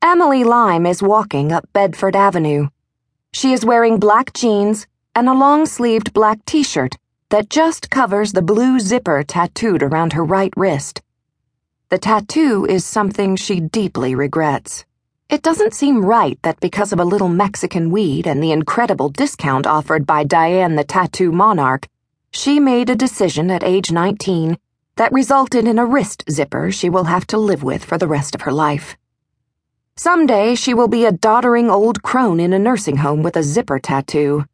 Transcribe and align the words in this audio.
Emily 0.00 0.44
Lime 0.44 0.86
is 0.86 1.02
walking 1.02 1.50
up 1.50 1.68
Bedford 1.72 2.14
Avenue. 2.14 2.68
She 3.32 3.52
is 3.52 3.64
wearing 3.64 3.98
black 3.98 4.32
jeans 4.32 4.86
and 5.16 5.28
a 5.28 5.34
long 5.34 5.66
sleeved 5.66 6.12
black 6.12 6.44
t 6.44 6.62
shirt 6.62 6.94
that 7.30 7.50
just 7.50 7.90
covers 7.90 8.32
the 8.32 8.40
blue 8.40 8.78
zipper 8.78 9.24
tattooed 9.24 9.82
around 9.82 10.12
her 10.12 10.24
right 10.24 10.52
wrist. 10.56 11.02
The 11.88 11.98
tattoo 11.98 12.64
is 12.64 12.84
something 12.84 13.34
she 13.34 13.58
deeply 13.58 14.14
regrets. 14.14 14.84
It 15.28 15.42
doesn't 15.42 15.74
seem 15.74 16.04
right 16.04 16.38
that 16.42 16.60
because 16.60 16.92
of 16.92 17.00
a 17.00 17.04
little 17.04 17.28
Mexican 17.28 17.90
weed 17.90 18.28
and 18.28 18.40
the 18.40 18.52
incredible 18.52 19.08
discount 19.08 19.66
offered 19.66 20.06
by 20.06 20.22
Diane 20.22 20.76
the 20.76 20.84
Tattoo 20.84 21.32
Monarch, 21.32 21.88
she 22.30 22.60
made 22.60 22.88
a 22.88 22.94
decision 22.94 23.50
at 23.50 23.64
age 23.64 23.90
19 23.90 24.58
that 24.94 25.12
resulted 25.12 25.66
in 25.66 25.76
a 25.76 25.84
wrist 25.84 26.22
zipper 26.30 26.70
she 26.70 26.88
will 26.88 27.04
have 27.04 27.26
to 27.26 27.36
live 27.36 27.64
with 27.64 27.84
for 27.84 27.98
the 27.98 28.06
rest 28.06 28.36
of 28.36 28.42
her 28.42 28.52
life. 28.52 28.96
Someday 29.98 30.54
she 30.54 30.74
will 30.74 30.86
be 30.86 31.04
a 31.04 31.10
doddering 31.10 31.68
old 31.68 32.04
crone 32.04 32.38
in 32.38 32.52
a 32.52 32.58
nursing 32.58 32.98
home 32.98 33.24
with 33.24 33.34
a 33.36 33.42
zipper 33.42 33.80
tattoo. 33.80 34.44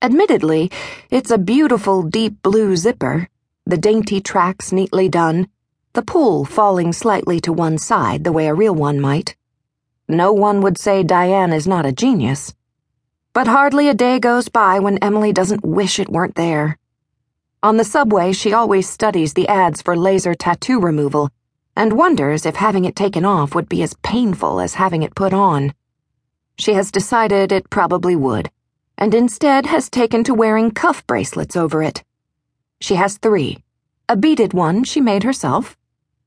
Admittedly, 0.00 0.70
it's 1.10 1.32
a 1.32 1.38
beautiful 1.38 2.04
deep 2.04 2.40
blue 2.40 2.76
zipper, 2.76 3.28
the 3.66 3.76
dainty 3.76 4.20
tracks 4.20 4.70
neatly 4.70 5.08
done, 5.08 5.48
the 5.94 6.02
pull 6.02 6.44
falling 6.44 6.92
slightly 6.92 7.40
to 7.40 7.52
one 7.52 7.78
side 7.78 8.22
the 8.22 8.30
way 8.30 8.46
a 8.46 8.54
real 8.54 8.76
one 8.76 9.00
might. 9.00 9.34
No 10.08 10.32
one 10.32 10.60
would 10.60 10.78
say 10.78 11.02
Diane 11.02 11.52
is 11.52 11.66
not 11.66 11.84
a 11.84 11.90
genius. 11.90 12.54
But 13.32 13.48
hardly 13.48 13.88
a 13.88 13.94
day 13.94 14.20
goes 14.20 14.48
by 14.48 14.78
when 14.78 14.98
Emily 14.98 15.32
doesn't 15.32 15.64
wish 15.64 15.98
it 15.98 16.10
weren't 16.10 16.36
there. 16.36 16.78
On 17.64 17.76
the 17.76 17.82
subway, 17.82 18.32
she 18.32 18.52
always 18.52 18.88
studies 18.88 19.34
the 19.34 19.48
ads 19.48 19.82
for 19.82 19.96
laser 19.96 20.32
tattoo 20.32 20.78
removal 20.78 21.32
and 21.76 21.92
wonders 21.92 22.46
if 22.46 22.56
having 22.56 22.84
it 22.84 22.96
taken 22.96 23.24
off 23.24 23.54
would 23.54 23.68
be 23.68 23.82
as 23.82 23.94
painful 24.02 24.60
as 24.60 24.74
having 24.74 25.02
it 25.02 25.14
put 25.14 25.32
on. 25.32 25.74
She 26.58 26.74
has 26.74 26.92
decided 26.92 27.50
it 27.50 27.70
probably 27.70 28.14
would, 28.16 28.50
and 28.96 29.14
instead 29.14 29.66
has 29.66 29.90
taken 29.90 30.24
to 30.24 30.34
wearing 30.34 30.70
cuff 30.70 31.06
bracelets 31.06 31.56
over 31.56 31.82
it. 31.82 32.04
She 32.80 32.94
has 32.94 33.18
three 33.18 33.58
a 34.08 34.16
beaded 34.16 34.52
one 34.52 34.84
she 34.84 35.00
made 35.00 35.22
herself, 35.22 35.76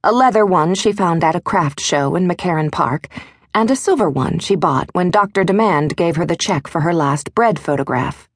a 0.03 0.11
leather 0.11 0.45
one 0.45 0.73
she 0.73 0.91
found 0.91 1.23
at 1.23 1.35
a 1.35 1.41
craft 1.41 1.79
show 1.79 2.15
in 2.15 2.27
McCarren 2.27 2.71
Park 2.71 3.07
and 3.53 3.71
a 3.71 3.75
silver 3.75 4.09
one 4.09 4.39
she 4.39 4.55
bought 4.55 4.89
when 4.93 5.09
Dr. 5.09 5.43
Demand 5.43 5.95
gave 5.95 6.15
her 6.15 6.25
the 6.25 6.35
check 6.35 6.67
for 6.67 6.81
her 6.81 6.93
last 6.93 7.33
bread 7.33 7.57
photograph. 7.57 8.29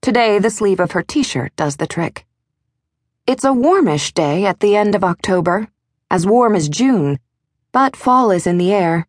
Today, 0.00 0.38
the 0.38 0.50
sleeve 0.50 0.80
of 0.80 0.92
her 0.92 1.02
t 1.02 1.22
shirt 1.22 1.54
does 1.56 1.76
the 1.76 1.86
trick. 1.86 2.24
It's 3.26 3.44
a 3.44 3.52
warmish 3.52 4.12
day 4.12 4.46
at 4.46 4.60
the 4.60 4.76
end 4.76 4.94
of 4.94 5.04
October, 5.04 5.68
as 6.10 6.26
warm 6.26 6.56
as 6.56 6.68
June, 6.68 7.18
but 7.72 7.94
fall 7.94 8.30
is 8.30 8.46
in 8.46 8.58
the 8.58 8.72
air. 8.72 9.06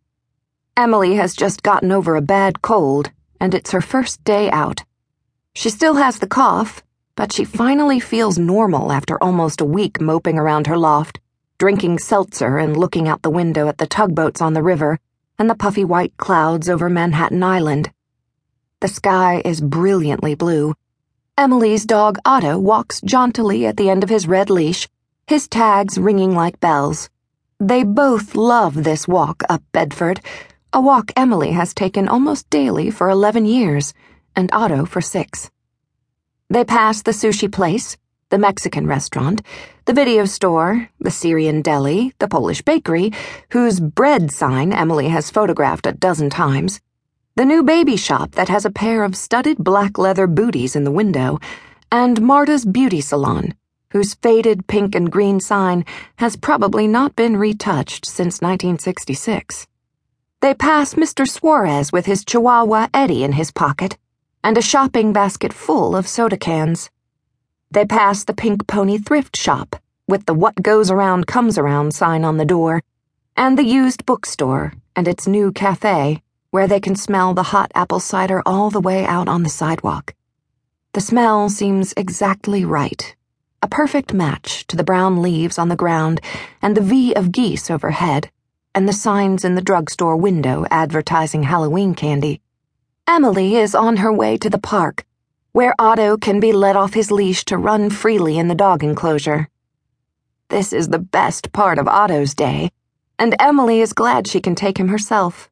Emily 0.77 1.15
has 1.15 1.35
just 1.35 1.63
gotten 1.63 1.91
over 1.91 2.15
a 2.15 2.21
bad 2.21 2.61
cold, 2.61 3.11
and 3.39 3.55
it's 3.55 3.71
her 3.71 3.81
first 3.81 4.23
day 4.23 4.49
out. 4.51 4.83
She 5.55 5.69
still 5.69 5.95
has 5.95 6.19
the 6.19 6.27
cough, 6.27 6.83
but 7.15 7.33
she 7.33 7.43
finally 7.43 7.99
feels 7.99 8.37
normal 8.37 8.91
after 8.91 9.21
almost 9.21 9.61
a 9.61 9.65
week 9.65 9.99
moping 9.99 10.37
around 10.37 10.67
her 10.67 10.77
loft, 10.77 11.19
drinking 11.57 11.99
seltzer 11.99 12.57
and 12.57 12.77
looking 12.77 13.07
out 13.07 13.21
the 13.21 13.29
window 13.29 13.67
at 13.67 13.79
the 13.79 13.87
tugboats 13.87 14.41
on 14.41 14.53
the 14.53 14.63
river 14.63 14.99
and 15.37 15.49
the 15.49 15.55
puffy 15.55 15.83
white 15.83 16.15
clouds 16.17 16.69
over 16.69 16.89
Manhattan 16.89 17.43
Island. 17.43 17.91
The 18.79 18.87
sky 18.87 19.41
is 19.43 19.59
brilliantly 19.59 20.35
blue. 20.35 20.75
Emily's 21.37 21.85
dog 21.85 22.17
Otto 22.25 22.59
walks 22.59 23.01
jauntily 23.01 23.65
at 23.65 23.77
the 23.77 23.89
end 23.89 24.03
of 24.03 24.09
his 24.09 24.27
red 24.27 24.49
leash, 24.49 24.87
his 25.27 25.47
tags 25.47 25.97
ringing 25.97 26.35
like 26.35 26.59
bells. 26.59 27.09
They 27.59 27.83
both 27.83 28.35
love 28.35 28.83
this 28.83 29.07
walk 29.07 29.43
up 29.49 29.63
Bedford, 29.71 30.21
a 30.73 30.81
walk 30.81 31.11
Emily 31.15 31.51
has 31.51 31.73
taken 31.73 32.07
almost 32.07 32.49
daily 32.49 32.89
for 32.91 33.09
11 33.09 33.45
years, 33.45 33.93
and 34.35 34.49
Otto 34.53 34.85
for 34.85 35.01
six. 35.01 35.51
They 36.49 36.63
pass 36.63 37.01
the 37.01 37.11
sushi 37.11 37.51
place, 37.51 37.97
the 38.29 38.37
Mexican 38.37 38.87
restaurant, 38.87 39.41
the 39.85 39.93
video 39.93 40.25
store, 40.25 40.89
the 40.99 41.11
Syrian 41.11 41.61
deli, 41.61 42.13
the 42.19 42.27
Polish 42.27 42.61
bakery, 42.61 43.11
whose 43.51 43.79
bread 43.79 44.31
sign 44.31 44.71
Emily 44.71 45.09
has 45.09 45.29
photographed 45.29 45.85
a 45.85 45.91
dozen 45.91 46.29
times, 46.29 46.79
the 47.35 47.45
new 47.45 47.63
baby 47.63 47.95
shop 47.95 48.31
that 48.31 48.49
has 48.49 48.65
a 48.65 48.71
pair 48.71 49.03
of 49.03 49.15
studded 49.15 49.57
black 49.57 49.97
leather 49.97 50.27
booties 50.27 50.75
in 50.75 50.83
the 50.83 50.91
window, 50.91 51.39
and 51.91 52.21
Marta's 52.21 52.65
beauty 52.65 53.01
salon, 53.01 53.53
whose 53.91 54.15
faded 54.15 54.67
pink 54.67 54.95
and 54.95 55.11
green 55.11 55.39
sign 55.39 55.85
has 56.17 56.35
probably 56.35 56.87
not 56.87 57.15
been 57.15 57.37
retouched 57.37 58.05
since 58.05 58.41
1966. 58.41 59.67
They 60.41 60.53
pass 60.53 60.95
Mr. 60.95 61.27
Suarez 61.27 61.91
with 61.91 62.05
his 62.05 62.25
Chihuahua 62.25 62.87
Eddie 62.93 63.23
in 63.23 63.33
his 63.33 63.51
pocket 63.51 63.97
and 64.43 64.57
a 64.57 64.61
shopping 64.61 65.13
basket 65.13 65.53
full 65.53 65.95
of 65.95 66.07
soda 66.07 66.37
cans. 66.37 66.89
They 67.69 67.85
pass 67.85 68.23
the 68.23 68.33
Pink 68.33 68.67
Pony 68.67 68.97
thrift 68.97 69.37
shop, 69.37 69.75
with 70.07 70.25
the 70.25 70.33
What 70.33 70.55
Goes 70.61 70.89
Around 70.89 71.27
Comes 71.27 71.57
Around 71.57 71.93
sign 71.93 72.23
on 72.23 72.37
the 72.37 72.45
door, 72.45 72.81
and 73.37 73.57
the 73.57 73.63
used 73.63 74.05
bookstore 74.05 74.73
and 74.95 75.07
its 75.07 75.27
new 75.27 75.51
cafe, 75.51 76.21
where 76.49 76.67
they 76.67 76.79
can 76.79 76.95
smell 76.95 77.33
the 77.33 77.43
hot 77.43 77.71
apple 77.75 77.99
cider 77.99 78.41
all 78.45 78.69
the 78.69 78.81
way 78.81 79.05
out 79.05 79.29
on 79.29 79.43
the 79.43 79.49
sidewalk. 79.49 80.13
The 80.93 81.01
smell 81.01 81.47
seems 81.49 81.93
exactly 81.95 82.65
right. 82.65 83.15
A 83.61 83.67
perfect 83.67 84.13
match 84.13 84.65
to 84.67 84.75
the 84.75 84.83
brown 84.83 85.21
leaves 85.21 85.59
on 85.59 85.69
the 85.69 85.75
ground 85.75 86.21
and 86.61 86.75
the 86.75 86.81
V 86.81 87.13
of 87.13 87.31
geese 87.31 87.69
overhead, 87.69 88.31
and 88.73 88.87
the 88.87 88.93
signs 88.93 89.45
in 89.45 89.55
the 89.55 89.61
drugstore 89.61 90.17
window 90.17 90.65
advertising 90.71 91.43
Halloween 91.43 91.93
candy. 91.93 92.41
Emily 93.07 93.55
is 93.55 93.75
on 93.75 93.97
her 93.97 94.11
way 94.11 94.37
to 94.37 94.49
the 94.49 94.57
park 94.57 95.05
where 95.53 95.75
Otto 95.77 96.15
can 96.15 96.39
be 96.39 96.53
let 96.53 96.77
off 96.77 96.93
his 96.93 97.11
leash 97.11 97.43
to 97.45 97.57
run 97.57 97.89
freely 97.89 98.37
in 98.37 98.47
the 98.47 98.55
dog 98.55 98.83
enclosure. 98.83 99.49
This 100.47 100.71
is 100.71 100.87
the 100.87 100.99
best 100.99 101.51
part 101.51 101.77
of 101.77 101.89
Otto's 101.89 102.33
day, 102.33 102.71
and 103.19 103.35
Emily 103.37 103.81
is 103.81 103.91
glad 103.91 104.27
she 104.27 104.39
can 104.39 104.55
take 104.55 104.79
him 104.79 104.87
herself. 104.87 105.49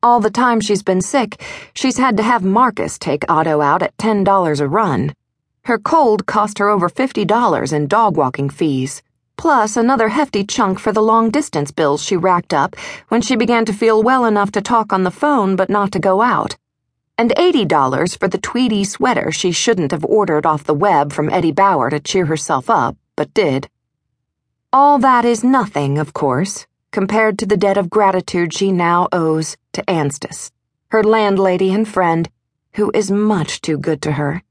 All 0.00 0.20
the 0.20 0.30
time 0.30 0.60
she's 0.60 0.84
been 0.84 1.00
sick, 1.00 1.42
she's 1.74 1.98
had 1.98 2.16
to 2.18 2.22
have 2.22 2.44
Marcus 2.44 2.98
take 2.98 3.28
Otto 3.28 3.60
out 3.60 3.82
at 3.82 3.96
$10 3.96 4.60
a 4.60 4.68
run. 4.68 5.12
Her 5.64 5.78
cold 5.78 6.26
cost 6.26 6.58
her 6.58 6.68
over 6.68 6.88
$50 6.88 7.72
in 7.72 7.86
dog 7.86 8.16
walking 8.16 8.50
fees, 8.50 9.02
plus 9.36 9.76
another 9.76 10.08
hefty 10.08 10.44
chunk 10.44 10.78
for 10.78 10.92
the 10.92 11.02
long 11.02 11.30
distance 11.30 11.70
bills 11.70 12.02
she 12.02 12.16
racked 12.16 12.52
up 12.54 12.76
when 13.08 13.22
she 13.22 13.36
began 13.36 13.64
to 13.64 13.72
feel 13.72 14.02
well 14.02 14.24
enough 14.24 14.52
to 14.52 14.60
talk 14.60 14.92
on 14.92 15.04
the 15.04 15.10
phone 15.10 15.56
but 15.56 15.70
not 15.70 15.92
to 15.92 15.98
go 15.98 16.22
out 16.22 16.56
and 17.18 17.30
$80 17.36 18.18
for 18.18 18.26
the 18.26 18.38
tweedy 18.38 18.84
sweater 18.84 19.30
she 19.30 19.52
shouldn't 19.52 19.92
have 19.92 20.04
ordered 20.04 20.46
off 20.46 20.64
the 20.64 20.74
web 20.74 21.12
from 21.12 21.30
Eddie 21.30 21.52
Bauer 21.52 21.90
to 21.90 22.00
cheer 22.00 22.26
herself 22.26 22.68
up, 22.70 22.96
but 23.16 23.32
did. 23.34 23.68
All 24.72 24.98
that 24.98 25.24
is 25.24 25.44
nothing, 25.44 25.98
of 25.98 26.14
course, 26.14 26.66
compared 26.90 27.38
to 27.38 27.46
the 27.46 27.56
debt 27.56 27.76
of 27.76 27.90
gratitude 27.90 28.52
she 28.52 28.72
now 28.72 29.08
owes 29.12 29.56
to 29.72 29.84
Anstis, 29.84 30.50
her 30.88 31.04
landlady 31.04 31.72
and 31.72 31.86
friend, 31.86 32.28
who 32.74 32.90
is 32.94 33.10
much 33.10 33.60
too 33.60 33.78
good 33.78 34.00
to 34.02 34.12
her, 34.12 34.42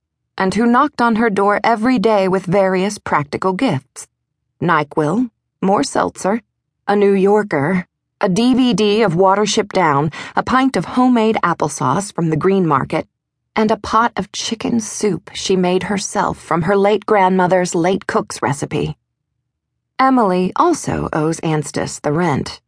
and 0.42 0.56
who 0.56 0.66
knocked 0.66 1.04
on 1.04 1.18
her 1.18 1.30
door 1.30 1.60
every 1.64 2.00
day 2.00 2.28
with 2.28 2.44
various 2.48 2.98
practical 2.98 3.54
gifts 3.54 4.08
NyQuil, 4.60 5.30
more 5.62 5.84
seltzer, 5.84 6.42
a 6.88 6.96
New 6.96 7.14
Yorker, 7.14 7.86
a 8.20 8.28
DVD 8.28 9.06
of 9.06 9.14
Watership 9.14 9.72
Down, 9.72 10.10
a 10.36 10.42
pint 10.42 10.76
of 10.76 10.86
homemade 10.86 11.38
applesauce 11.44 12.12
from 12.12 12.32
the 12.32 12.38
Green 12.38 12.66
Market, 12.66 13.08
and 13.56 13.70
a 13.70 13.78
pot 13.78 14.14
of 14.18 14.32
chicken 14.32 14.80
soup 14.80 15.30
she 15.36 15.56
made 15.56 15.84
herself 15.84 16.40
from 16.40 16.64
her 16.64 16.76
late 16.76 17.06
grandmother's 17.06 17.76
late 17.76 18.08
cook's 18.08 18.42
recipe. 18.42 18.98
Emily 20.00 20.52
also 20.56 21.08
owes 21.14 21.40
Anstis 21.42 22.02
the 22.02 22.12
rent. 22.12 22.62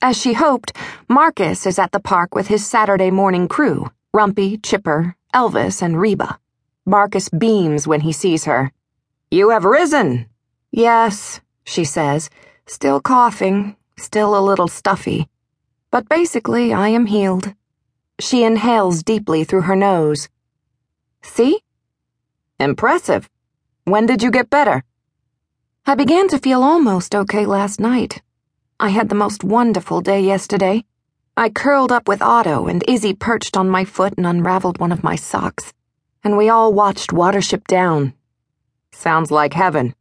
As 0.00 0.16
she 0.16 0.32
hoped, 0.32 0.74
Marcus 1.08 1.66
is 1.66 1.78
at 1.78 1.92
the 1.92 2.00
park 2.00 2.34
with 2.34 2.46
his 2.46 2.66
Saturday 2.66 3.10
morning 3.10 3.48
crew 3.48 3.90
Rumpy, 4.16 4.62
Chipper, 4.62 5.14
Elvis, 5.34 5.82
and 5.82 6.00
Reba. 6.00 6.38
Marcus 6.86 7.28
beams 7.28 7.86
when 7.86 8.00
he 8.00 8.12
sees 8.12 8.44
her. 8.44 8.72
You 9.30 9.50
have 9.50 9.64
risen. 9.64 10.26
Yes, 10.72 11.40
she 11.64 11.84
says, 11.84 12.30
still 12.66 13.00
coughing, 13.00 13.76
still 13.96 14.36
a 14.36 14.40
little 14.40 14.68
stuffy. 14.68 15.28
But 15.90 16.08
basically, 16.08 16.72
I 16.72 16.88
am 16.88 17.06
healed. 17.06 17.54
She 18.18 18.44
inhales 18.44 19.02
deeply 19.02 19.44
through 19.44 19.62
her 19.62 19.76
nose. 19.76 20.28
See? 21.22 21.60
Impressive. 22.58 23.28
When 23.84 24.06
did 24.06 24.22
you 24.22 24.30
get 24.30 24.50
better? 24.50 24.84
I 25.86 25.94
began 25.94 26.28
to 26.28 26.38
feel 26.38 26.62
almost 26.62 27.14
okay 27.14 27.46
last 27.46 27.80
night. 27.80 28.22
I 28.78 28.90
had 28.90 29.08
the 29.08 29.14
most 29.14 29.42
wonderful 29.42 30.00
day 30.00 30.20
yesterday. 30.20 30.84
I 31.36 31.50
curled 31.50 31.90
up 31.90 32.06
with 32.06 32.22
Otto, 32.22 32.66
and 32.66 32.84
Izzy 32.86 33.14
perched 33.14 33.56
on 33.56 33.68
my 33.68 33.84
foot 33.84 34.14
and 34.16 34.26
unraveled 34.26 34.78
one 34.78 34.92
of 34.92 35.02
my 35.02 35.16
socks, 35.16 35.72
and 36.22 36.36
we 36.36 36.48
all 36.48 36.72
watched 36.72 37.10
Watership 37.10 37.66
Down. 37.66 38.14
Sounds 38.92 39.30
like 39.30 39.54
heaven. 39.54 39.94